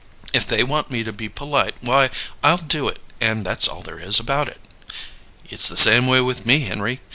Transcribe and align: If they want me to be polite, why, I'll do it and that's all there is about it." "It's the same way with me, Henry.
If 0.33 0.47
they 0.47 0.63
want 0.63 0.89
me 0.89 1.03
to 1.03 1.13
be 1.13 1.29
polite, 1.29 1.75
why, 1.79 2.09
I'll 2.43 2.57
do 2.57 2.87
it 2.87 2.97
and 3.21 3.45
that's 3.45 3.67
all 3.67 3.83
there 3.83 3.99
is 3.99 4.19
about 4.19 4.47
it." 4.47 4.59
"It's 5.47 5.69
the 5.69 5.77
same 5.77 6.07
way 6.07 6.21
with 6.21 6.43
me, 6.43 6.61
Henry. 6.61 7.01